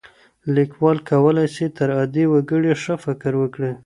ليکوال 0.55 0.97
کولای 1.09 1.47
سي 1.55 1.65
تر 1.77 1.89
عادي 1.97 2.25
وګړي 2.29 2.73
ښه 2.83 2.95
فکر 3.05 3.31
وکړي. 3.41 3.71